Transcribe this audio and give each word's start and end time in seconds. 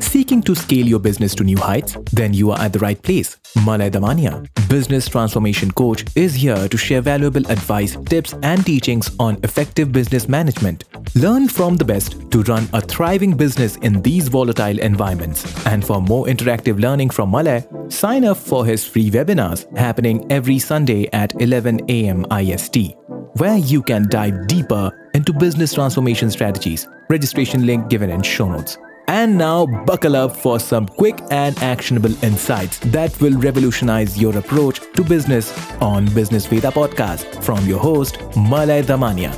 Seeking 0.00 0.42
to 0.42 0.54
scale 0.54 0.86
your 0.86 0.98
business 0.98 1.34
to 1.36 1.44
new 1.44 1.56
heights? 1.56 1.96
Then 2.12 2.34
you 2.34 2.50
are 2.50 2.60
at 2.60 2.72
the 2.72 2.78
right 2.78 3.00
place. 3.00 3.36
Malay 3.64 3.90
Damania, 3.90 4.48
business 4.68 5.08
transformation 5.08 5.70
coach, 5.70 6.04
is 6.16 6.34
here 6.34 6.68
to 6.68 6.76
share 6.76 7.00
valuable 7.00 7.46
advice, 7.50 7.96
tips, 8.06 8.34
and 8.42 8.64
teachings 8.64 9.10
on 9.18 9.38
effective 9.42 9.92
business 9.92 10.28
management. 10.28 10.84
Learn 11.14 11.48
from 11.48 11.76
the 11.76 11.84
best 11.84 12.30
to 12.30 12.42
run 12.42 12.68
a 12.72 12.80
thriving 12.80 13.36
business 13.36 13.76
in 13.76 14.02
these 14.02 14.28
volatile 14.28 14.78
environments. 14.78 15.44
And 15.66 15.84
for 15.84 16.00
more 16.00 16.26
interactive 16.26 16.80
learning 16.80 17.10
from 17.10 17.30
Malay, 17.30 17.64
sign 17.88 18.24
up 18.24 18.36
for 18.36 18.64
his 18.64 18.86
free 18.86 19.10
webinars 19.10 19.66
happening 19.76 20.30
every 20.32 20.58
Sunday 20.58 21.08
at 21.12 21.40
11 21.40 21.82
a.m. 21.88 22.26
IST, 22.32 22.94
where 23.36 23.56
you 23.56 23.82
can 23.82 24.08
dive 24.08 24.46
deeper 24.46 24.90
into 25.14 25.32
business 25.32 25.74
transformation 25.74 26.30
strategies. 26.30 26.86
Registration 27.08 27.66
link 27.66 27.88
given 27.88 28.10
in 28.10 28.22
show 28.22 28.48
notes. 28.48 28.78
And 29.10 29.36
now, 29.36 29.66
buckle 29.66 30.14
up 30.14 30.36
for 30.36 30.60
some 30.60 30.86
quick 30.86 31.18
and 31.32 31.58
actionable 31.64 32.12
insights 32.22 32.78
that 32.92 33.20
will 33.20 33.36
revolutionize 33.36 34.16
your 34.22 34.38
approach 34.38 34.80
to 34.92 35.02
business 35.02 35.50
on 35.80 36.04
Business 36.14 36.46
Veda 36.46 36.68
podcast 36.68 37.42
from 37.42 37.66
your 37.66 37.80
host, 37.80 38.20
Malay 38.36 38.82
Damania. 38.82 39.34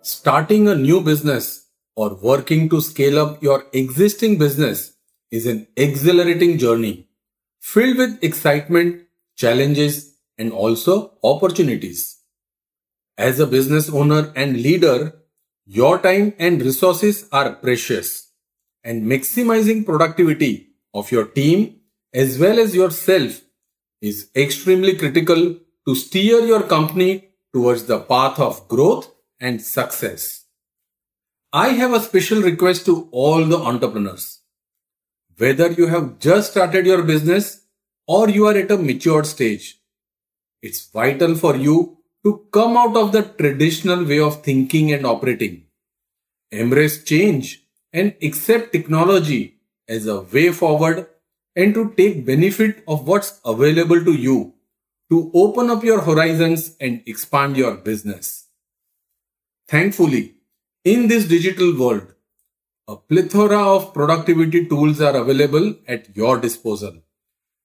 Starting 0.00 0.68
a 0.68 0.74
new 0.74 1.02
business 1.02 1.66
or 1.96 2.14
working 2.14 2.70
to 2.70 2.80
scale 2.80 3.18
up 3.18 3.42
your 3.42 3.66
existing 3.74 4.38
business 4.38 4.94
is 5.30 5.44
an 5.44 5.66
exhilarating 5.76 6.56
journey 6.56 7.08
filled 7.60 7.98
with 7.98 8.24
excitement, 8.24 9.02
challenges, 9.36 10.14
and 10.38 10.50
also 10.50 11.18
opportunities. 11.22 12.15
As 13.18 13.40
a 13.40 13.46
business 13.46 13.88
owner 13.88 14.30
and 14.36 14.60
leader, 14.60 15.14
your 15.64 15.98
time 15.98 16.34
and 16.38 16.60
resources 16.60 17.26
are 17.32 17.54
precious 17.54 18.30
and 18.84 19.04
maximizing 19.04 19.86
productivity 19.86 20.68
of 20.92 21.10
your 21.10 21.26
team 21.26 21.80
as 22.12 22.38
well 22.38 22.58
as 22.58 22.74
yourself 22.74 23.40
is 24.02 24.30
extremely 24.36 24.96
critical 24.96 25.56
to 25.86 25.94
steer 25.94 26.40
your 26.40 26.62
company 26.62 27.30
towards 27.54 27.84
the 27.86 28.00
path 28.00 28.38
of 28.38 28.68
growth 28.68 29.10
and 29.40 29.62
success. 29.62 30.44
I 31.52 31.68
have 31.68 31.94
a 31.94 32.00
special 32.00 32.42
request 32.42 32.84
to 32.86 33.08
all 33.12 33.44
the 33.44 33.58
entrepreneurs. 33.58 34.40
Whether 35.38 35.72
you 35.72 35.86
have 35.86 36.18
just 36.18 36.50
started 36.50 36.84
your 36.84 37.02
business 37.02 37.62
or 38.06 38.28
you 38.28 38.46
are 38.46 38.56
at 38.56 38.70
a 38.70 38.76
matured 38.76 39.26
stage, 39.26 39.80
it's 40.60 40.90
vital 40.90 41.34
for 41.34 41.56
you 41.56 41.96
to 42.26 42.44
come 42.50 42.76
out 42.76 42.96
of 42.96 43.12
the 43.12 43.22
traditional 43.22 44.04
way 44.04 44.18
of 44.18 44.42
thinking 44.42 44.92
and 44.92 45.06
operating. 45.06 45.62
Embrace 46.50 47.04
change 47.04 47.62
and 47.92 48.16
accept 48.20 48.72
technology 48.72 49.60
as 49.88 50.08
a 50.08 50.22
way 50.22 50.50
forward 50.50 51.06
and 51.54 51.72
to 51.72 51.94
take 51.96 52.26
benefit 52.26 52.82
of 52.88 53.06
what's 53.06 53.40
available 53.44 54.04
to 54.04 54.12
you 54.12 54.54
to 55.08 55.30
open 55.34 55.70
up 55.70 55.84
your 55.84 56.00
horizons 56.00 56.74
and 56.80 57.00
expand 57.06 57.56
your 57.56 57.76
business. 57.76 58.48
Thankfully, 59.68 60.34
in 60.84 61.06
this 61.06 61.26
digital 61.26 61.78
world, 61.78 62.12
a 62.88 62.96
plethora 62.96 63.62
of 63.76 63.94
productivity 63.94 64.66
tools 64.66 65.00
are 65.00 65.14
available 65.14 65.76
at 65.86 66.16
your 66.16 66.40
disposal, 66.40 67.02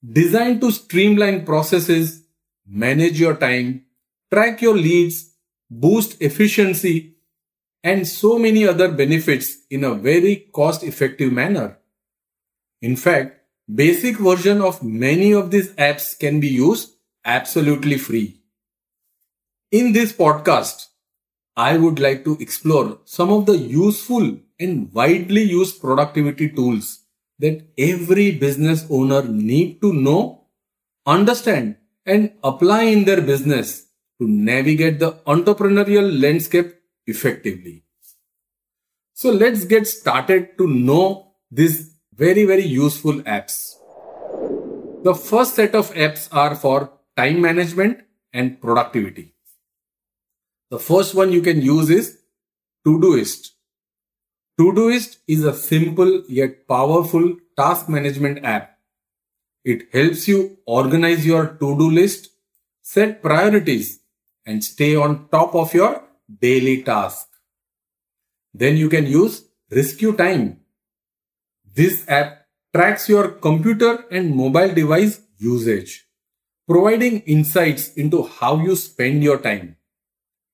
designed 0.08 0.62
to 0.62 0.72
streamline 0.72 1.46
processes, 1.46 2.28
manage 2.68 3.20
your 3.20 3.36
time, 3.36 3.86
track 4.32 4.62
your 4.62 4.76
leads, 4.76 5.32
boost 5.70 6.22
efficiency, 6.22 7.16
and 7.84 8.08
so 8.08 8.38
many 8.40 8.68
other 8.68 8.90
benefits 8.92 9.58
in 9.70 9.84
a 9.84 9.94
very 9.94 10.48
cost 10.54 10.84
effective 10.84 11.34
manner. 11.34 11.78
In 12.81 12.96
fact, 12.96 13.41
basic 13.74 14.18
version 14.18 14.62
of 14.62 14.84
many 14.84 15.34
of 15.34 15.52
these 15.52 15.70
apps 15.74 16.18
can 16.18 16.40
be 16.40 16.47
used 16.47 16.94
absolutely 17.25 17.97
free. 17.97 18.41
In 19.72 19.94
this 19.94 20.14
podcast, 20.14 20.88
I 21.56 21.78
would 21.78 22.00
like 22.00 22.24
to 22.25 22.38
explore 22.40 23.00
some 23.03 23.31
of 23.31 23.46
the 23.46 23.58
useful 23.58 24.38
and 24.59 24.94
widely 24.94 25.44
used 25.44 25.81
productivity 25.81 26.50
tools 26.50 27.00
that 27.40 27.66
every 27.78 28.31
business 28.31 28.86
owner 28.90 29.24
need 29.24 29.81
to 29.81 29.91
know, 29.91 30.46
understand 31.06 31.78
and 32.06 32.31
apply 32.44 32.84
in 32.84 33.03
their 33.06 33.22
business 33.22 33.88
to 34.22 34.28
navigate 34.28 35.00
the 35.00 35.14
entrepreneurial 35.26 36.22
landscape 36.22 36.76
effectively. 37.08 37.84
So 39.16 39.32
let's 39.32 39.66
get 39.66 39.88
started 39.88 40.59
to 40.59 40.68
know 40.68 41.34
these 41.50 41.96
very, 42.14 42.46
very 42.46 42.66
useful 42.66 43.14
apps. 43.24 43.74
The 45.04 45.16
first 45.16 45.56
set 45.56 45.74
of 45.74 45.92
apps 45.96 46.30
are 46.32 46.54
for 46.54 46.92
time 47.18 47.42
management 47.42 48.02
and 48.32 48.62
productivity. 48.62 49.34
The 50.70 50.78
first 50.78 51.16
one 51.16 51.32
you 51.32 51.42
can 51.42 51.59
use 51.59 51.90
is 51.90 52.20
Todoist. 52.86 53.50
Todoist 54.59 55.18
is 55.28 55.44
a 55.46 55.56
simple 55.56 56.24
yet 56.30 56.68
powerful 56.68 57.38
task 57.58 57.90
management 57.90 58.46
app. 58.46 58.78
It 59.66 59.88
helps 59.92 60.28
you 60.28 60.59
organize 60.68 61.26
your 61.26 61.48
to-do 61.48 61.90
list, 61.90 62.30
set 62.84 63.24
priorities, 63.24 64.00
and 64.46 64.63
stay 64.63 64.96
on 64.96 65.28
top 65.29 65.56
of 65.56 65.74
your 65.74 66.03
daily 66.40 66.84
task. 66.84 67.28
Then 68.53 68.78
you 68.78 68.90
can 68.90 69.06
use 69.06 69.46
Rescue 69.69 70.13
Time. 70.13 70.59
This 71.74 72.07
app 72.07 72.46
tracks 72.74 73.07
your 73.07 73.29
computer 73.29 74.06
and 74.12 74.35
mobile 74.35 74.74
device 74.74 75.22
usage, 75.38 76.06
providing 76.68 77.22
insights 77.22 77.94
into 77.94 78.24
how 78.24 78.57
you 78.57 78.75
spend 78.75 79.24
your 79.24 79.38
time. 79.38 79.78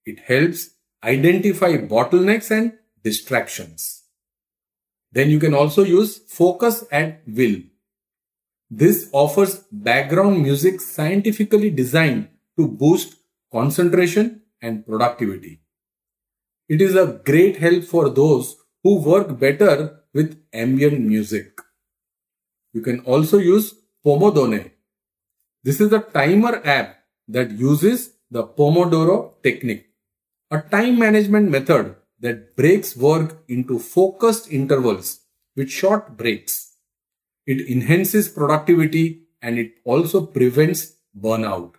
It 0.06 0.20
helps 0.20 0.70
identify 1.04 1.78
bottlenecks 1.78 2.52
and 2.52 2.74
distractions. 3.04 4.04
Then 5.12 5.30
you 5.30 5.40
can 5.40 5.54
also 5.54 5.84
use 5.84 6.18
focus 6.18 6.84
at 6.92 7.22
will. 7.28 7.58
This 8.70 9.10
offers 9.14 9.64
background 9.72 10.44
music 10.44 10.82
scientifically 10.82 11.70
designed 11.70 12.30
to 12.58 12.68
boost 12.68 13.17
concentration 13.52 14.42
and 14.62 14.86
productivity. 14.86 15.62
It 16.70 16.82
is 16.82 16.96
a 16.96 17.22
great 17.26 17.58
help 17.58 17.84
for 17.84 18.10
those 18.10 18.58
who 18.84 19.00
work 19.02 19.40
better 19.40 20.02
with 20.14 20.42
ambient 20.54 21.00
music. 21.00 21.60
You 22.74 22.82
can 22.82 23.00
also 23.02 23.38
use 23.38 23.74
Pomodone. 24.06 24.72
This 25.64 25.82
is 25.82 25.92
a 25.94 26.00
timer 26.00 26.62
app 26.64 26.98
that 27.28 27.52
uses 27.52 28.14
the 28.30 28.44
Pomodoro 28.44 29.42
technique 29.44 29.88
a 30.50 30.62
time 30.62 30.98
management 30.98 31.50
method 31.50 31.96
that 32.22 32.56
breaks 32.56 32.96
work 32.96 33.44
into 33.50 33.78
focused 33.78 34.50
intervals 34.50 35.20
with 35.58 35.70
short 35.70 36.16
breaks. 36.16 36.74
It 37.46 37.70
enhances 37.70 38.30
productivity 38.30 39.24
and 39.42 39.58
it 39.60 39.74
also 39.84 40.26
prevents 40.26 40.94
burnout. 41.20 41.74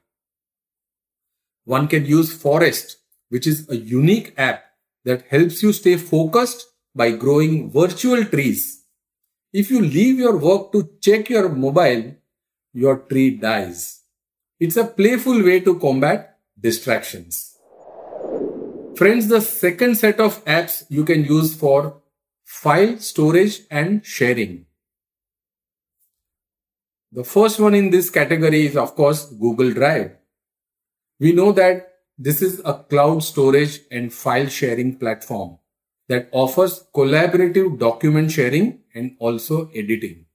One 1.69 1.87
can 1.87 2.07
use 2.07 2.33
Forest, 2.33 2.97
which 3.29 3.47
is 3.47 3.69
a 3.69 3.77
unique 3.77 4.33
app 4.39 4.65
that 5.05 5.27
helps 5.29 5.63
you 5.63 5.75
stay 5.75 5.99
focused 5.99 6.67
by 6.95 7.11
growing 7.11 7.71
virtual 7.71 8.25
trees. 8.25 8.85
If 9.53 9.71
you 9.71 9.83
leave 9.83 10.19
your 10.19 10.39
work 10.39 10.73
to 10.73 10.89
check 11.03 11.29
your 11.29 11.51
mobile, 11.51 12.15
your 12.73 13.01
tree 13.01 13.37
dies. 13.37 14.01
It's 14.59 14.79
a 14.79 14.85
playful 14.87 15.45
way 15.45 15.61
to 15.61 15.79
combat 15.79 16.39
distractions. 16.59 17.59
Friends, 18.97 19.29
the 19.29 19.43
second 19.43 19.97
set 19.97 20.21
of 20.21 20.43
apps 20.47 20.85
you 20.89 21.05
can 21.05 21.23
use 21.23 21.55
for 21.55 22.01
file 22.45 22.97
storage 22.99 23.61
and 23.71 24.07
sharing. 24.07 24.65
The 27.13 27.25
first 27.25 27.61
one 27.61 27.75
in 27.75 27.91
this 27.91 28.09
category 28.09 28.65
is 28.69 28.77
of 28.79 28.95
course 28.95 29.27
Google 29.27 29.75
Drive. 29.75 30.18
We 31.21 31.33
know 31.33 31.53
that 31.53 31.95
this 32.17 32.43
is 32.43 32.61
a 32.65 32.75
cloud 32.75 33.23
storage 33.25 33.81
and 33.91 34.13
file 34.13 34.47
sharing 34.49 34.99
platform 34.99 35.59
that 36.09 36.29
offers 36.33 36.85
collaborative 36.95 37.79
document 37.79 38.31
sharing 38.31 38.81
and 38.95 39.17
also 39.19 39.69
editing. 39.75 40.27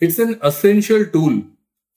It's 0.00 0.18
an 0.18 0.38
essential 0.42 1.06
tool 1.06 1.44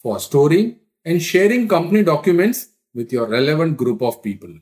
for 0.02 0.20
storing 0.20 0.80
and 1.04 1.22
sharing 1.22 1.68
company 1.68 2.04
documents 2.04 2.70
with 2.94 3.12
your 3.12 3.28
relevant 3.28 3.78
group 3.78 4.02
of 4.02 4.22
people. 4.22 4.54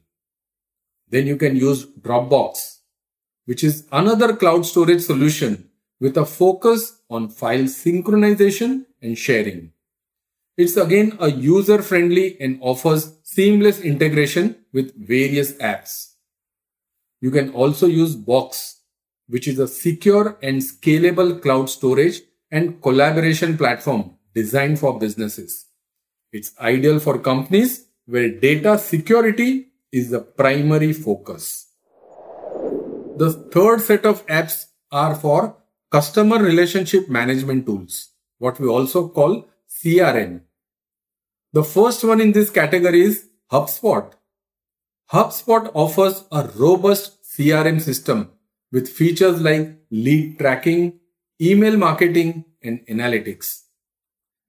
Then 1.10 1.28
you 1.28 1.38
can 1.38 1.56
use 1.56 1.86
Dropbox, 1.86 2.80
which 3.46 3.64
is 3.64 3.88
another 3.92 4.36
cloud 4.36 4.66
storage 4.66 5.02
solution 5.02 5.70
with 6.00 6.18
a 6.18 6.26
focus 6.26 7.02
on 7.10 7.30
file 7.30 7.66
synchronization 7.66 8.86
and 9.02 9.18
sharing. 9.18 9.72
It's 10.58 10.78
again 10.78 11.18
a 11.20 11.30
user 11.30 11.82
friendly 11.82 12.40
and 12.40 12.60
offers 12.62 13.20
seamless 13.24 13.82
integration 13.82 14.56
with 14.72 14.96
various 14.96 15.54
apps. 15.54 16.16
you 17.26 17.32
can 17.32 17.50
also 17.52 17.88
use 17.88 18.16
Box, 18.16 18.82
which 19.28 19.48
is 19.48 19.60
a 19.60 19.68
secure 19.68 20.38
and 20.44 20.62
scalable 20.62 21.42
cloud 21.42 21.70
storage 21.70 22.22
and 22.52 22.82
collaboration 22.82 23.58
platform 23.58 24.12
designed 24.36 24.78
for 24.80 25.00
businesses. 25.00 25.66
It's 26.32 26.54
ideal 26.60 27.00
for 27.00 27.18
companies 27.18 27.88
where 28.06 28.30
data 28.30 28.78
security 28.78 29.70
is 29.92 30.12
the 30.12 30.20
primary 30.20 30.94
focus. 30.94 31.68
The 33.18 33.32
third 33.52 33.82
set 33.82 34.06
of 34.06 34.26
apps 34.28 34.66
are 34.92 35.16
for 35.16 35.58
customer 35.92 36.38
relationship 36.38 37.10
management 37.10 37.66
tools, 37.66 38.10
what 38.38 38.60
we 38.60 38.68
also 38.68 39.08
call 39.08 39.48
CRM. 39.68 40.42
The 41.56 41.64
first 41.64 42.04
one 42.04 42.20
in 42.20 42.34
this 42.34 42.50
category 42.50 43.02
is 43.04 43.30
HubSpot. 43.50 44.12
HubSpot 45.14 45.72
offers 45.74 46.26
a 46.30 46.50
robust 46.54 47.24
CRM 47.24 47.80
system 47.80 48.32
with 48.74 48.90
features 48.90 49.40
like 49.40 49.78
lead 49.90 50.38
tracking, 50.38 51.00
email 51.42 51.78
marketing, 51.78 52.44
and 52.62 52.86
analytics. 52.88 53.62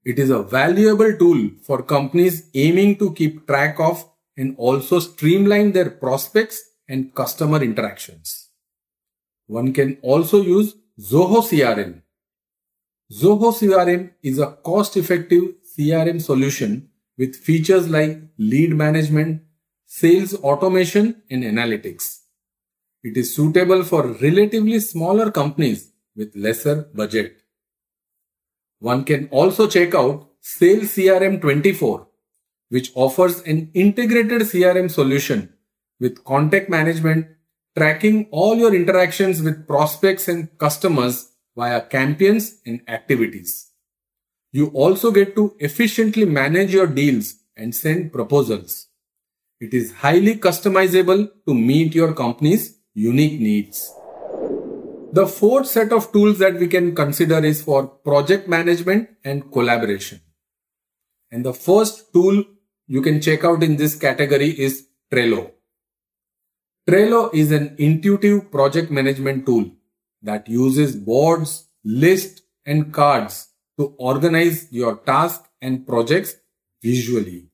It 0.03 0.19
is 0.19 0.29
a 0.31 0.43
valuable 0.43 1.15
tool 1.17 1.51
for 1.63 1.81
companies 1.81 2.49
aiming 2.53 2.97
to 2.97 3.13
keep 3.13 3.47
track 3.47 3.79
of 3.79 4.03
and 4.35 4.53
also 4.57 4.99
streamline 4.99 5.71
their 5.71 5.89
prospects 5.89 6.61
and 6.89 7.15
customer 7.15 7.63
interactions. 7.63 8.49
One 9.45 9.71
can 9.71 9.97
also 10.01 10.41
use 10.41 10.75
Zoho 10.99 11.41
CRM. 11.41 12.01
Zoho 13.09 13.53
CRM 13.53 14.11
is 14.21 14.39
a 14.39 14.47
cost 14.47 14.97
effective 14.97 15.53
CRM 15.73 16.21
solution 16.21 16.89
with 17.17 17.35
features 17.35 17.89
like 17.89 18.21
lead 18.37 18.75
management, 18.75 19.41
sales 19.85 20.33
automation, 20.35 21.23
and 21.29 21.43
analytics. 21.43 22.19
It 23.03 23.17
is 23.17 23.35
suitable 23.35 23.83
for 23.83 24.07
relatively 24.07 24.79
smaller 24.79 25.31
companies 25.31 25.91
with 26.15 26.35
lesser 26.35 26.89
budget. 26.93 27.41
One 28.79 29.03
can 29.03 29.27
also 29.31 29.67
check 29.67 29.95
out 29.95 30.29
Sales 30.41 30.95
CRM 30.95 31.41
24, 31.41 32.07
which 32.69 32.91
offers 32.95 33.41
an 33.41 33.71
integrated 33.73 34.41
CRM 34.41 34.89
solution 34.91 35.53
with 35.99 36.23
contact 36.23 36.69
management, 36.69 37.27
tracking 37.75 38.27
all 38.31 38.55
your 38.55 38.73
interactions 38.75 39.41
with 39.41 39.67
prospects 39.67 40.27
and 40.27 40.55
customers 40.57 41.31
via 41.55 41.81
campaigns 41.81 42.59
and 42.65 42.81
activities. 42.87 43.66
You 44.51 44.67
also 44.67 45.11
get 45.11 45.35
to 45.35 45.55
efficiently 45.59 46.25
manage 46.25 46.73
your 46.73 46.87
deals 46.87 47.35
and 47.57 47.75
send 47.75 48.13
proposals. 48.13 48.87
It 49.59 49.73
is 49.73 49.91
highly 49.91 50.35
customizable 50.35 51.29
to 51.45 51.53
meet 51.53 51.93
your 51.93 52.13
company's 52.13 52.77
unique 52.93 53.39
needs. 53.39 53.93
The 55.11 55.27
fourth 55.27 55.67
set 55.67 55.91
of 55.91 56.11
tools 56.11 56.37
that 56.39 56.55
we 56.55 56.67
can 56.67 56.95
consider 56.95 57.43
is 57.43 57.61
for 57.61 57.87
project 57.87 58.47
management 58.47 59.09
and 59.23 59.51
collaboration. 59.51 60.21
And 61.31 61.45
the 61.45 61.53
first 61.53 62.13
tool 62.13 62.43
you 62.87 63.01
can 63.01 63.19
check 63.19 63.43
out 63.43 63.63
in 63.63 63.75
this 63.75 63.95
category 63.95 64.49
is 64.49 64.87
Trello. 65.11 65.51
Trello 66.87 67.33
is 67.33 67.51
an 67.51 67.75
intuitive 67.77 68.49
project 68.49 68.91
management 68.91 69.45
tool 69.45 69.71
that 70.21 70.47
uses 70.47 70.95
boards, 70.95 71.67
lists, 71.83 72.41
and 72.65 72.93
cards 72.93 73.49
to 73.77 73.93
organize 73.97 74.71
your 74.71 74.97
tasks 74.97 75.47
and 75.61 75.85
projects 75.85 76.35
visually. 76.81 77.49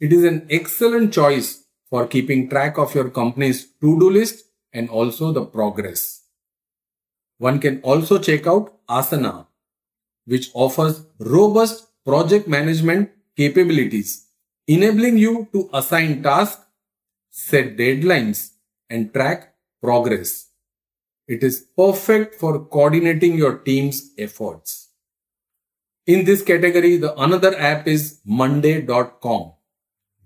It 0.00 0.12
is 0.12 0.24
an 0.24 0.46
excellent 0.50 1.12
choice 1.12 1.64
for 1.90 2.06
keeping 2.06 2.48
track 2.48 2.78
of 2.78 2.94
your 2.94 3.10
company's 3.10 3.66
to-do 3.80 4.10
list 4.10 4.44
and 4.72 4.88
also 4.90 5.32
the 5.32 5.44
progress. 5.44 6.22
One 7.38 7.58
can 7.58 7.80
also 7.82 8.18
check 8.18 8.46
out 8.46 8.86
Asana, 8.88 9.46
which 10.26 10.50
offers 10.54 11.06
robust 11.18 11.86
project 12.04 12.48
management 12.48 13.10
capabilities, 13.36 14.26
enabling 14.66 15.18
you 15.18 15.48
to 15.52 15.70
assign 15.72 16.22
tasks, 16.22 16.64
set 17.30 17.76
deadlines, 17.76 18.50
and 18.90 19.12
track 19.12 19.54
progress. 19.82 20.48
It 21.26 21.42
is 21.42 21.66
perfect 21.76 22.34
for 22.34 22.64
coordinating 22.66 23.36
your 23.36 23.58
team's 23.58 24.12
efforts. 24.18 24.87
In 26.08 26.24
this 26.24 26.42
category, 26.42 26.96
the 26.96 27.14
another 27.20 27.54
app 27.58 27.86
is 27.86 28.20
monday.com. 28.24 29.52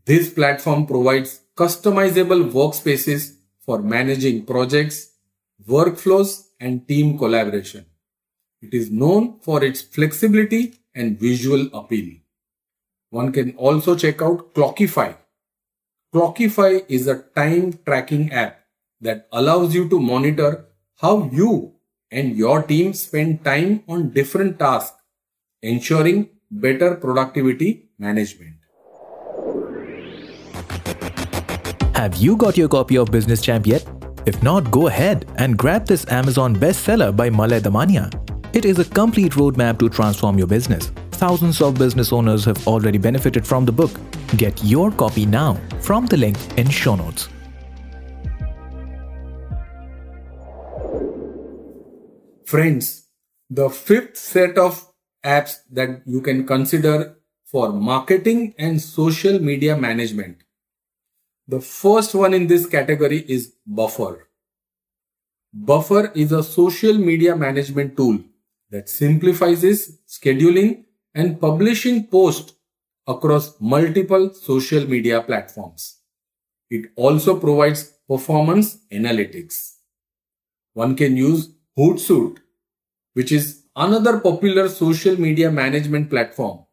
This 0.07 0.33
platform 0.33 0.87
provides 0.87 1.41
customizable 1.57 2.53
workspaces 2.53 3.39
for 3.67 3.83
managing 3.83 4.47
projects, 4.47 5.11
workflows, 5.67 6.45
and 6.61 6.87
team 6.87 7.19
collaboration. 7.19 7.85
It 8.61 8.73
is 8.75 8.93
known 8.93 9.41
for 9.41 9.65
its 9.65 9.83
flexibility 9.83 10.79
and 10.95 11.19
visual 11.19 11.67
appeal. 11.75 12.15
One 13.11 13.33
can 13.33 13.57
also 13.57 13.97
check 13.97 14.23
out 14.23 14.55
Clockify. 14.55 15.17
Clockify 16.15 16.85
is 16.89 17.09
a 17.09 17.25
time 17.35 17.73
tracking 17.85 18.31
app 18.31 18.61
that 19.01 19.27
allows 19.33 19.75
you 19.75 19.89
to 19.89 19.99
monitor 19.99 20.65
how 20.99 21.29
you 21.33 21.75
and 22.13 22.37
your 22.37 22.63
team 22.63 22.93
spend 22.93 23.45
time 23.45 23.83
on 23.89 24.11
different 24.11 24.61
tasks, 24.61 25.02
ensuring 25.63 26.29
better 26.51 26.97
productivity 26.97 27.89
management. 27.99 28.57
Have 31.95 32.17
you 32.17 32.37
got 32.37 32.57
your 32.57 32.69
copy 32.69 32.99
of 32.99 33.13
Business 33.13 33.41
Champ 33.41 33.67
yet? 33.67 33.87
If 34.27 34.43
not, 34.43 34.71
go 34.73 34.89
ahead 34.89 35.27
and 35.37 35.57
grab 35.57 35.87
this 35.87 36.05
Amazon 36.11 36.57
bestseller 36.57 37.15
by 37.15 37.31
Malay 37.31 37.61
Damania. 37.61 38.11
It 38.55 38.65
is 38.65 38.79
a 38.81 38.85
complete 38.85 39.33
roadmap 39.33 39.79
to 39.79 39.89
transform 39.89 40.37
your 40.37 40.49
business. 40.49 40.91
Thousands 41.13 41.63
of 41.63 41.79
business 41.79 42.13
owners 42.13 42.45
have 42.45 42.67
already 42.67 42.99
benefited 42.99 43.47
from 43.47 43.65
the 43.65 43.73
book. 43.73 43.93
Get 44.37 44.63
your 44.65 44.91
copy 44.91 45.27
now 45.27 45.61
from 45.81 46.07
the 46.07 46.17
link 46.17 46.37
in 46.59 46.69
show 46.69 46.97
notes. 46.97 47.29
Friends, 52.47 53.09
the 53.49 53.71
fifth 53.71 54.17
set 54.17 54.59
of 54.59 54.92
apps 55.25 55.59
that 55.71 56.03
you 56.07 56.21
can 56.21 56.47
consider 56.47 57.17
for 57.45 57.73
marketing 57.73 58.55
and 58.59 58.81
social 58.81 59.39
media 59.39 59.77
management. 59.77 60.39
The 61.49 61.61
first 61.61 62.15
one 62.15 62.35
in 62.35 62.47
this 62.47 62.67
category 62.67 63.25
is 63.29 63.55
Buffer. 63.67 64.29
Buffer 65.53 66.13
is 66.15 66.33
a 66.33 66.43
social 66.43 66.97
media 66.97 67.37
management 67.37 67.97
tool 67.97 68.21
that 68.71 68.89
simplifies 68.89 69.63
scheduling 70.09 70.85
and 71.15 71.41
publishing 71.41 72.07
posts 72.07 72.55
across 73.07 73.61
multiple 73.61 74.33
social 74.33 74.87
media 74.87 75.21
platforms. 75.21 75.99
It 76.71 76.91
also 76.97 77.39
provides 77.39 77.93
performance 78.09 78.79
analytics. 78.91 79.75
One 80.73 80.97
can 80.97 81.17
use 81.19 81.51
Hootsuite, 81.77 82.39
which 83.13 83.31
is 83.31 83.62
another 83.77 84.21
popular 84.21 84.69
social 84.69 85.19
media 85.19 85.51
management 85.51 86.11
platform 86.11 86.65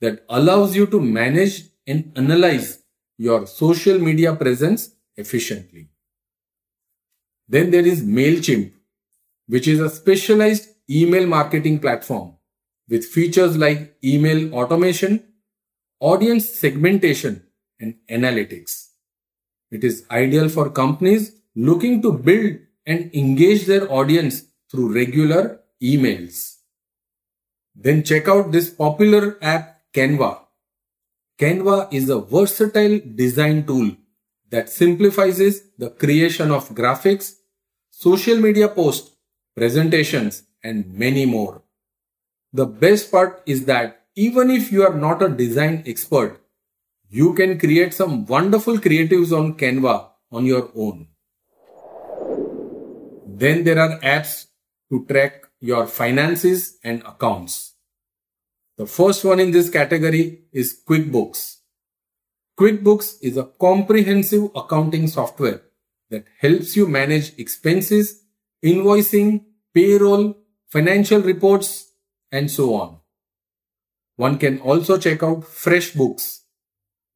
that 0.00 0.24
allows 0.28 0.76
you 0.76 0.86
to 0.86 1.00
manage 1.00 1.64
and 1.86 2.12
analyze 2.16 2.82
your 3.18 3.46
social 3.46 3.98
media 3.98 4.34
presence 4.34 4.94
efficiently. 5.16 5.88
Then 7.48 7.70
there 7.70 7.86
is 7.86 8.02
MailChimp, 8.02 8.72
which 9.46 9.68
is 9.68 9.80
a 9.80 9.90
specialized 9.90 10.68
email 10.90 11.26
marketing 11.26 11.78
platform 11.78 12.36
with 12.88 13.04
features 13.04 13.56
like 13.56 13.96
email 14.02 14.54
automation, 14.54 15.22
audience 16.00 16.48
segmentation, 16.48 17.42
and 17.80 17.96
analytics. 18.10 18.88
It 19.70 19.84
is 19.84 20.04
ideal 20.10 20.48
for 20.48 20.70
companies 20.70 21.32
looking 21.56 22.02
to 22.02 22.12
build 22.12 22.58
and 22.86 23.14
engage 23.14 23.66
their 23.66 23.90
audience 23.90 24.44
through 24.70 24.94
regular 24.94 25.60
emails. 25.92 26.56
Then 27.74 28.02
check 28.02 28.28
out 28.28 28.52
this 28.52 28.70
popular 28.70 29.36
app 29.42 29.80
Canva. 29.92 30.38
Canva 31.38 31.92
is 31.92 32.08
a 32.08 32.20
versatile 32.20 33.00
design 33.14 33.66
tool 33.66 33.90
that 34.50 34.70
simplifies 34.70 35.38
the 35.78 35.90
creation 35.90 36.50
of 36.50 36.68
graphics, 36.70 37.32
social 37.90 38.38
media 38.38 38.68
posts, 38.68 39.10
presentations, 39.56 40.44
and 40.62 40.92
many 40.94 41.26
more. 41.26 41.62
The 42.52 42.66
best 42.66 43.10
part 43.10 43.42
is 43.46 43.64
that 43.66 44.06
even 44.14 44.50
if 44.50 44.70
you 44.70 44.84
are 44.86 44.94
not 44.94 45.22
a 45.22 45.28
design 45.28 45.82
expert, 45.86 46.40
you 47.10 47.34
can 47.34 47.58
create 47.58 47.92
some 47.92 48.26
wonderful 48.26 48.78
creatives 48.78 49.36
on 49.36 49.54
Canva 49.54 50.08
on 50.30 50.46
your 50.46 50.70
own. 50.74 51.08
Then 53.26 53.64
there 53.64 53.80
are 53.80 53.98
apps 54.00 54.46
to 54.90 55.04
track 55.06 55.43
your 55.64 55.86
finances 55.86 56.78
and 56.84 57.02
accounts. 57.06 57.72
The 58.76 58.84
first 58.84 59.24
one 59.24 59.40
in 59.40 59.50
this 59.50 59.70
category 59.70 60.42
is 60.52 60.78
QuickBooks. 60.86 61.56
QuickBooks 62.60 63.14
is 63.22 63.38
a 63.38 63.44
comprehensive 63.58 64.50
accounting 64.54 65.08
software 65.08 65.62
that 66.10 66.26
helps 66.38 66.76
you 66.76 66.86
manage 66.86 67.32
expenses, 67.38 68.24
invoicing, 68.62 69.44
payroll, 69.72 70.36
financial 70.68 71.22
reports, 71.22 71.92
and 72.30 72.50
so 72.50 72.74
on. 72.74 72.98
One 74.16 74.36
can 74.36 74.60
also 74.60 74.98
check 74.98 75.22
out 75.22 75.44
FreshBooks, 75.44 76.40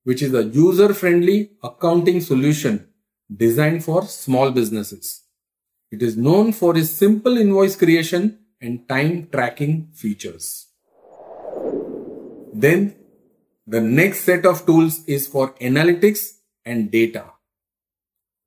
which 0.04 0.22
is 0.22 0.32
a 0.32 0.44
user 0.44 0.94
friendly 0.94 1.50
accounting 1.62 2.22
solution 2.22 2.88
designed 3.30 3.84
for 3.84 4.06
small 4.06 4.50
businesses. 4.50 5.27
It 5.90 6.02
is 6.02 6.16
known 6.16 6.52
for 6.52 6.76
its 6.76 6.90
simple 6.90 7.38
invoice 7.38 7.74
creation 7.74 8.38
and 8.60 8.86
time 8.88 9.28
tracking 9.32 9.88
features. 9.94 10.66
Then 12.52 12.94
the 13.66 13.80
next 13.80 14.20
set 14.20 14.44
of 14.44 14.66
tools 14.66 15.02
is 15.06 15.26
for 15.26 15.54
analytics 15.54 16.28
and 16.64 16.90
data. 16.90 17.24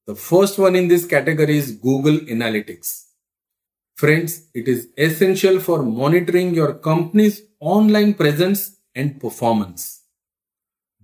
The 0.05 0.15
first 0.15 0.59
one 0.59 0.75
in 0.75 0.87
this 0.87 1.05
category 1.05 1.57
is 1.57 1.71
Google 1.71 2.17
Analytics. 2.19 3.05
Friends, 3.95 4.47
it 4.53 4.67
is 4.67 4.89
essential 4.97 5.59
for 5.59 5.83
monitoring 5.83 6.53
your 6.53 6.73
company's 6.75 7.41
online 7.59 8.13
presence 8.15 8.77
and 8.93 9.19
performance. 9.19 10.01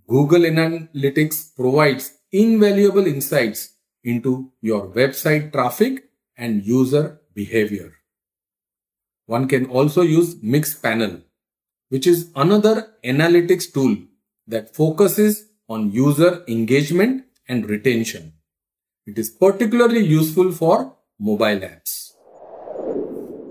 Google 0.07 0.41
Analytics 0.41 1.55
provides 1.55 2.11
invaluable 2.31 3.07
insights 3.07 3.73
into 4.03 4.51
your 4.61 4.87
website 4.89 5.51
traffic 5.51 6.06
and 6.37 6.63
user 6.63 7.19
behavior. 7.33 7.93
One 9.25 9.47
can 9.47 9.65
also 9.65 10.01
use 10.01 10.35
Mixpanel, 10.35 11.23
which 11.89 12.07
is 12.07 12.29
another 12.35 12.93
analytics 13.03 13.71
tool 13.73 13.97
that 14.47 14.75
focuses 14.75 15.47
on 15.67 15.91
user 15.91 16.43
engagement 16.47 17.25
and 17.49 17.69
retention. 17.69 18.33
It 19.05 19.17
is 19.17 19.29
particularly 19.29 20.05
useful 20.05 20.51
for 20.51 20.95
mobile 21.19 21.59
apps. 21.59 22.11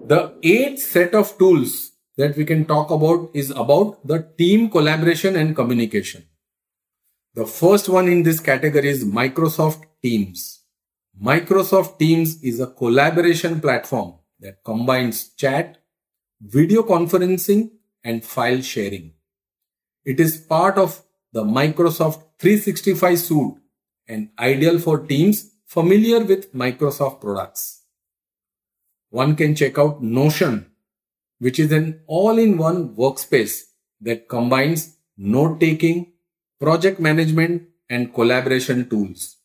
The 0.07 0.35
eighth 0.43 0.83
set 0.83 1.15
of 1.15 1.37
tools 1.37 1.93
that 2.17 2.37
we 2.37 2.45
can 2.45 2.65
talk 2.65 2.91
about 2.91 3.31
is 3.35 3.51
about 3.51 4.07
the 4.07 4.27
team 4.39 4.71
collaboration 4.71 5.37
and 5.37 5.55
communication. 5.55 6.25
The 7.35 7.47
first 7.47 7.89
one 7.89 8.09
in 8.09 8.23
this 8.23 8.41
category 8.41 8.89
is 8.89 9.05
Microsoft 9.05 9.85
Teams. 10.03 10.56
Microsoft 11.23 11.99
Teams 11.99 12.43
is 12.43 12.61
a 12.61 12.67
collaboration 12.67 13.61
platform 13.61 14.15
that 14.41 14.63
combines 14.65 15.31
chat, 15.31 15.79
video 16.41 16.83
conferencing, 16.83 17.71
and 18.05 18.25
file 18.25 18.61
sharing. 18.61 19.13
It 20.05 20.21
is 20.21 20.37
part 20.37 20.79
of 20.79 21.03
the 21.33 21.43
Microsoft 21.43 22.23
365 22.39 23.19
suite 23.19 23.55
and 24.07 24.31
ideal 24.39 24.79
for 24.79 24.99
teams 24.99 25.51
familiar 25.65 26.23
with 26.23 26.53
Microsoft 26.55 27.21
products. 27.21 27.83
One 29.11 29.35
can 29.37 29.55
check 29.55 29.79
out 29.79 30.03
Notion 30.03 30.71
which 31.39 31.59
is 31.59 31.73
an 31.73 32.01
all-in-one 32.07 32.95
workspace 32.97 33.63
that 34.01 34.29
combines 34.29 34.97
note-taking, 35.17 36.13
project 36.61 37.01
management, 37.01 37.63
and 37.91 38.13
collaboration 38.15 38.89
tools. 38.89 39.36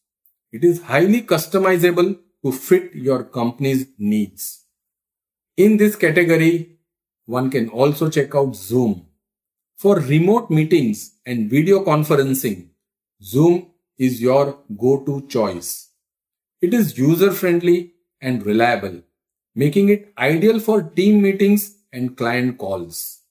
It 0.51 0.65
is 0.65 0.81
highly 0.81 1.21
customizable 1.21 2.19
to 2.43 2.51
fit 2.51 2.93
your 2.93 3.23
company's 3.23 3.87
needs. 3.97 4.65
In 5.55 5.77
this 5.77 5.95
category, 5.95 6.77
one 7.25 7.49
can 7.49 7.69
also 7.69 8.09
check 8.09 8.35
out 8.35 8.53
Zoom. 8.57 9.05
For 9.77 9.95
remote 9.99 10.49
meetings 10.49 11.13
and 11.25 11.49
video 11.49 11.85
conferencing, 11.85 12.67
Zoom 13.23 13.67
is 13.97 14.21
your 14.21 14.57
go-to 14.77 15.25
choice. 15.27 15.91
It 16.61 16.73
is 16.73 16.97
user-friendly 16.97 17.93
and 18.19 18.45
reliable, 18.45 19.03
making 19.55 19.87
it 19.87 20.11
ideal 20.17 20.59
for 20.59 20.83
team 20.83 21.21
meetings 21.21 21.77
and 21.93 22.17
client 22.17 22.57
calls. 22.57 23.21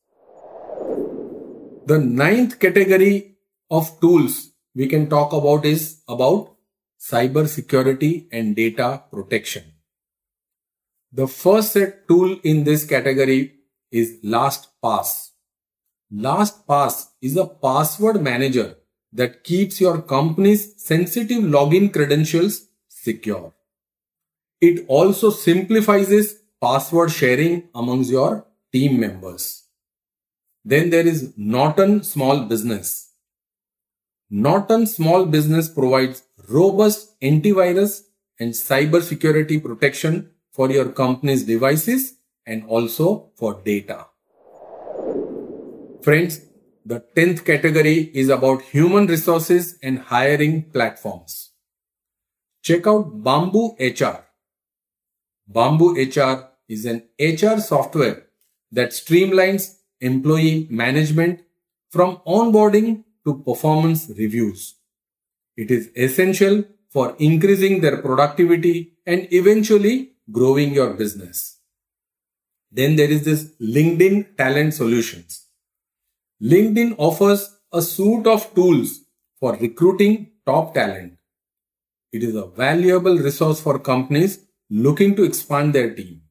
The 1.85 1.99
ninth 1.99 2.59
category 2.59 3.37
of 3.71 4.00
tools 4.00 4.53
we 4.75 4.87
can 4.87 5.11
talk 5.11 5.35
about 5.35 5.67
is 5.67 6.00
about 6.09 6.57
cyber 7.00 7.49
security 7.49 8.28
and 8.30 8.54
data 8.54 9.02
protection. 9.11 9.64
The 11.12 11.26
first 11.26 11.73
set 11.73 12.07
tool 12.07 12.38
in 12.45 12.64
this 12.64 12.85
category 12.85 13.54
is 13.90 14.19
LastPass. 14.25 15.30
LastPass 16.12 17.09
is 17.23 17.37
a 17.37 17.47
password 17.47 18.23
manager 18.23 18.76
that 19.12 19.42
keeps 19.42 19.80
your 19.80 20.02
company's 20.02 20.75
sensitive 20.80 21.42
login 21.42 21.92
credentials 21.92 22.69
secure. 22.88 23.52
It 24.61 24.85
also 24.88 25.30
simplifies 25.30 26.11
password 26.61 27.11
sharing 27.11 27.69
amongst 27.75 28.11
your 28.11 28.47
team 28.73 29.00
members. 29.00 29.64
Then 30.64 30.90
there 30.90 31.07
is 31.07 31.33
Norton 31.37 32.02
Small 32.02 32.45
Business. 32.45 33.11
Norton 34.28 34.87
Small 34.87 35.25
Business 35.25 35.69
provides 35.69 36.23
robust 36.50 37.21
antivirus 37.21 38.02
and 38.38 38.52
cyber 38.52 39.02
security 39.02 39.61
protection 39.61 40.30
for 40.52 40.71
your 40.71 40.90
company's 40.90 41.45
devices 41.45 42.14
and 42.47 42.64
also 42.66 43.30
for 43.37 43.61
data. 43.64 44.07
Friends, 46.02 46.40
the 46.85 47.04
10th 47.14 47.45
category 47.45 48.11
is 48.14 48.30
about 48.30 48.62
human 48.62 49.07
resources 49.07 49.78
and 49.83 49.99
hiring 49.99 50.62
platforms. 50.71 51.50
Check 52.62 52.87
out 52.87 53.23
Bamboo 53.23 53.76
HR. 53.78 54.25
Bamboo 55.47 55.95
HR 55.95 56.49
is 56.69 56.87
an 56.87 57.02
HR 57.19 57.61
software 57.61 58.26
that 58.73 58.90
streamlines 58.90 59.76
employee 60.00 60.66
management 60.71 61.40
from 61.90 62.21
onboarding 62.26 63.04
to 63.25 63.42
performance 63.42 64.11
reviews. 64.16 64.80
It 65.62 65.71
is 65.71 65.90
essential 65.95 66.64
for 66.88 67.14
increasing 67.19 67.81
their 67.83 67.99
productivity 67.99 68.95
and 69.05 69.29
eventually 69.31 70.12
growing 70.33 70.73
your 70.73 70.95
business. 70.95 71.59
Then 72.73 72.97
there 72.97 73.11
is 73.11 73.25
this 73.26 73.43
LinkedIn 73.61 74.38
Talent 74.38 74.73
Solutions. 74.73 75.49
LinkedIn 76.43 76.95
offers 76.97 77.43
a 77.75 77.83
suite 77.83 78.26
of 78.26 78.55
tools 78.55 79.00
for 79.38 79.55
recruiting 79.57 80.31
top 80.47 80.73
talent. 80.73 81.19
It 82.11 82.23
is 82.23 82.35
a 82.35 82.47
valuable 82.47 83.19
resource 83.19 83.61
for 83.61 83.79
companies 83.79 84.38
looking 84.71 85.14
to 85.17 85.25
expand 85.25 85.75
their 85.75 85.95
team. 85.95 86.23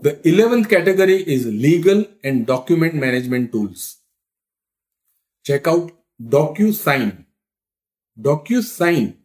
The 0.00 0.14
11th 0.24 0.70
category 0.70 1.22
is 1.22 1.44
legal 1.44 2.06
and 2.24 2.46
document 2.46 2.94
management 2.94 3.52
tools. 3.52 3.98
Check 5.44 5.68
out 5.68 5.92
DocuSign. 6.28 7.24
DocuSign 8.20 9.16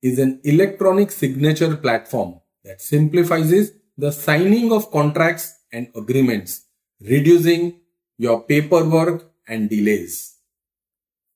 is 0.00 0.18
an 0.18 0.40
electronic 0.44 1.10
signature 1.10 1.76
platform 1.76 2.40
that 2.64 2.80
simplifies 2.80 3.72
the 3.98 4.10
signing 4.10 4.72
of 4.72 4.90
contracts 4.90 5.54
and 5.72 5.88
agreements, 5.94 6.66
reducing 7.00 7.80
your 8.16 8.44
paperwork 8.44 9.30
and 9.48 9.68
delays. 9.68 10.36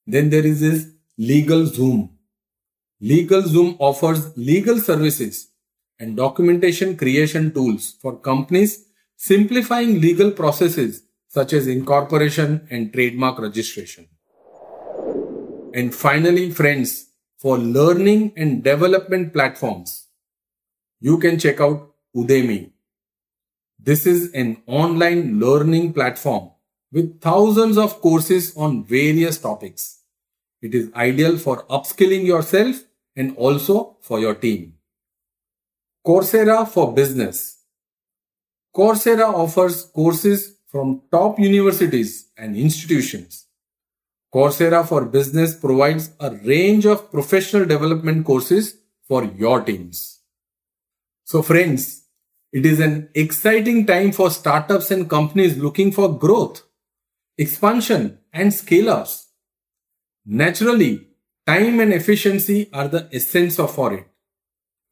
Then 0.07 0.31
there 0.31 0.47
is 0.47 0.61
this 0.61 0.87
LegalZoom. 1.21 2.11
LegalZoom 3.03 3.77
offers 3.81 4.35
legal 4.39 4.79
services 4.79 5.49
and 5.99 6.17
documentation 6.17 6.97
creation 6.97 7.53
tools 7.53 7.97
for 8.01 8.17
companies 8.21 8.87
simplifying 9.17 10.01
legal 10.01 10.31
processes 10.31 11.03
such 11.29 11.53
as 11.53 11.67
incorporation 11.67 12.67
and 12.71 12.93
trademark 12.93 13.39
registration. 13.39 14.07
And 15.75 15.93
finally, 15.93 16.53
friends, 16.53 17.07
for 17.37 17.59
learning 17.59 18.33
and 18.37 18.63
development 18.63 19.33
platforms, 19.33 20.07
you 21.01 21.19
can 21.19 21.37
check 21.37 21.61
out 21.61 21.91
Udemy. 22.17 22.71
This 23.81 24.07
is 24.07 24.33
an 24.35 24.63
online 24.69 25.41
learning 25.41 25.93
platform 25.93 26.53
with 26.93 27.21
thousands 27.21 27.77
of 27.77 28.01
courses 28.01 28.57
on 28.57 28.85
various 28.85 29.37
topics. 29.39 30.03
It 30.63 30.77
is 30.77 30.93
ideal 30.95 31.39
for 31.39 31.65
upskilling 31.67 32.25
yourself 32.25 32.77
and 33.17 33.37
also 33.37 33.97
for 34.01 34.21
your 34.21 34.37
team. 34.37 34.75
Coursera 36.07 36.69
for 36.69 36.95
Business. 36.95 37.59
Coursera 38.73 39.27
offers 39.27 39.87
courses 39.87 40.57
from 40.69 41.03
top 41.11 41.41
universities 41.41 42.31
and 42.39 42.57
institutions. 42.57 43.44
Coursera 44.35 44.85
for 44.85 45.05
Business 45.05 45.55
provides 45.55 46.11
a 46.19 46.33
range 46.33 46.87
of 46.87 47.09
professional 47.13 47.65
development 47.67 48.27
courses 48.27 48.79
for 49.07 49.23
your 49.23 49.61
teams. 49.61 50.23
So 51.25 51.41
friends, 51.41 52.07
it 52.53 52.67
is 52.67 52.81
an 52.81 53.11
exciting 53.15 53.87
time 53.87 54.11
for 54.11 54.31
startups 54.31 54.91
and 54.91 55.09
companies 55.09 55.57
looking 55.57 55.93
for 55.93 56.19
growth, 56.19 56.65
expansion 57.39 58.19
and 58.33 58.53
scale 58.53 58.91
ups. 58.91 59.29
Naturally, 60.27 61.07
time 61.47 61.79
and 61.79 61.93
efficiency 61.93 62.69
are 62.73 62.89
the 62.89 63.09
essence 63.13 63.61
of 63.61 63.73
for 63.73 63.95
it. 63.95 64.09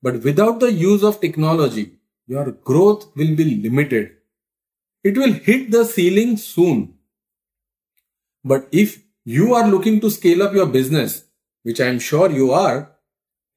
But 0.01 0.23
without 0.23 0.61
the 0.61 0.71
use 0.71 1.03
of 1.03 1.21
technology, 1.21 1.95
your 2.29 2.53
growth 2.53 3.07
will 3.17 3.35
be 3.35 3.57
limited. 3.57 4.13
It 5.03 5.19
will 5.19 5.33
hit 5.33 5.73
the 5.73 5.85
ceiling 5.85 6.37
soon. 6.37 6.95
But 8.45 8.69
if 8.71 9.03
you 9.25 9.55
are 9.55 9.69
looking 9.69 10.01
to 10.01 10.11
scale 10.11 10.43
up 10.43 10.53
your 10.53 10.67
business, 10.67 11.25
which 11.63 11.81
I 11.81 11.87
am 11.87 11.99
sure 11.99 12.31
you 12.31 12.53
are, 12.53 12.93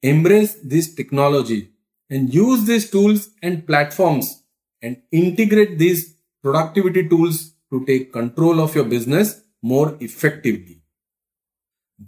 embrace 0.02 0.56
this 0.64 0.94
technology 0.94 1.72
and 2.10 2.34
use 2.34 2.66
these 2.66 2.90
tools 2.90 3.30
and 3.42 3.66
platforms 3.66 4.44
and 4.82 5.02
integrate 5.12 5.80
these 5.80 6.16
productivity 6.44 7.08
tools 7.10 7.54
to 7.72 7.84
take 7.86 8.14
control 8.14 8.60
of 8.60 8.76
your 8.76 8.86
business 8.86 9.42
more 9.62 9.98
effectively. 10.00 10.82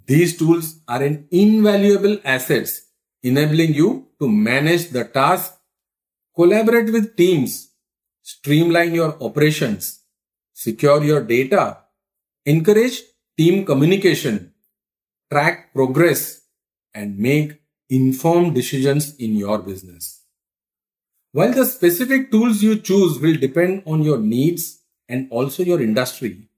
These 0.06 0.36
tools 0.36 0.80
are 0.86 1.02
an 1.02 1.26
invaluable 1.30 2.18
assets 2.24 2.82
enabling 3.22 3.74
you 3.74 4.08
to 4.20 4.28
manage 4.28 4.90
the 4.90 5.04
task, 5.04 5.54
collaborate 6.36 6.92
with 6.92 7.16
teams, 7.16 7.70
streamline 8.22 8.94
your 8.94 9.20
operations, 9.20 10.00
secure 10.52 11.02
your 11.02 11.22
data, 11.22 11.78
encourage 12.44 13.00
team 13.38 13.64
communication, 13.64 14.52
track 15.30 15.72
progress, 15.72 16.42
and 16.92 17.16
make 17.16 17.60
informed 17.88 18.54
decisions 18.54 19.14
in 19.16 19.36
your 19.36 19.58
business. 19.58 20.24
While 21.32 21.52
the 21.52 21.64
specific 21.64 22.32
tools 22.32 22.62
you 22.62 22.80
choose 22.80 23.20
will 23.20 23.36
depend 23.36 23.84
on 23.86 24.02
your 24.02 24.18
needs 24.18 24.80
and 25.08 25.28
also 25.30 25.62
your 25.62 25.80
industry, 25.80 26.48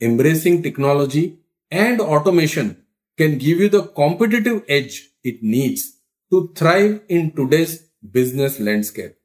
embracing 0.00 0.62
technology 0.62 1.38
and 1.70 2.00
automation 2.00 2.84
can 3.18 3.38
give 3.38 3.58
you 3.58 3.68
the 3.68 3.82
competitive 3.82 4.62
edge 4.68 5.10
it 5.24 5.42
needs 5.42 5.94
to 6.30 6.52
thrive 6.54 7.00
in 7.08 7.32
today's 7.32 7.88
business 8.12 8.60
landscape. 8.60 9.16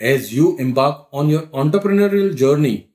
As 0.00 0.34
you 0.34 0.58
embark 0.58 1.06
on 1.12 1.28
your 1.28 1.42
entrepreneurial 1.48 2.34
journey, 2.36 2.90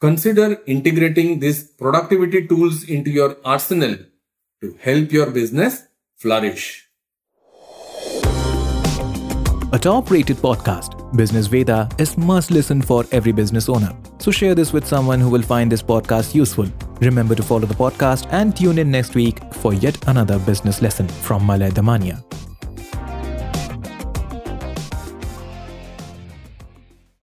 consider 0.00 0.58
integrating 0.66 1.40
these 1.40 1.62
productivity 1.62 2.46
tools 2.46 2.84
into 2.88 3.10
your 3.10 3.36
arsenal 3.44 3.96
to 4.62 4.76
help 4.80 5.12
your 5.12 5.30
business 5.30 5.82
flourish. 6.16 6.86
A 9.72 9.78
top 9.78 10.10
rated 10.10 10.38
podcast, 10.38 11.16
Business 11.16 11.46
Veda, 11.46 11.88
is 11.98 12.18
must 12.18 12.50
listen 12.50 12.82
for 12.82 13.04
every 13.12 13.30
business 13.30 13.68
owner. 13.68 13.96
So 14.18 14.32
share 14.32 14.54
this 14.54 14.72
with 14.72 14.84
someone 14.84 15.20
who 15.20 15.30
will 15.30 15.42
find 15.42 15.70
this 15.70 15.82
podcast 15.82 16.34
useful. 16.34 16.66
Remember 17.00 17.36
to 17.36 17.42
follow 17.42 17.66
the 17.66 17.74
podcast 17.74 18.26
and 18.32 18.56
tune 18.56 18.78
in 18.78 18.90
next 18.90 19.14
week 19.14 19.38
for 19.54 19.72
yet 19.72 19.96
another 20.08 20.40
business 20.40 20.82
lesson 20.82 21.06
from 21.08 21.46
Malay 21.46 21.70
Damania. 21.70 22.24